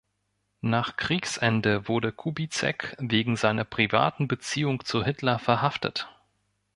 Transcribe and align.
Nach 0.61 0.97
Kriegsende 0.97 1.87
wurde 1.87 2.11
Kubizek 2.11 2.95
wegen 2.97 3.35
seiner 3.35 3.65
privaten 3.65 4.27
Beziehung 4.27 4.83
zu 4.83 5.03
Hitler 5.03 5.37
verhaftet. 5.37 6.09